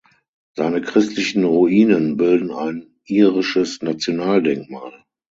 [0.55, 5.05] Seine christlichen Ruinen bilden ein irisches Nationaldenkmal.